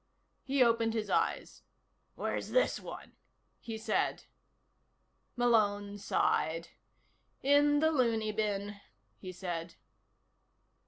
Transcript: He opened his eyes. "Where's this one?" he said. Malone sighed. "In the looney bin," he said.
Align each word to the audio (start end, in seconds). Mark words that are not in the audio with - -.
He 0.41 0.63
opened 0.63 0.95
his 0.95 1.11
eyes. 1.11 1.61
"Where's 2.15 2.49
this 2.49 2.79
one?" 2.79 3.11
he 3.59 3.77
said. 3.77 4.23
Malone 5.35 5.99
sighed. 5.99 6.69
"In 7.43 7.81
the 7.81 7.91
looney 7.91 8.31
bin," 8.31 8.77
he 9.19 9.31
said. 9.31 9.75